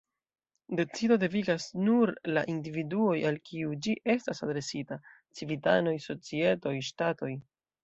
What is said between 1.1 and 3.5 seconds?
devigas nur la "individuoj", al